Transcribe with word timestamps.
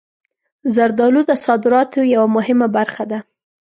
زردالو 0.75 1.21
د 1.29 1.31
صادراتو 1.45 1.99
یوه 2.13 2.27
مهمه 2.35 2.67
برخه 2.77 3.03
ده. 3.11 3.19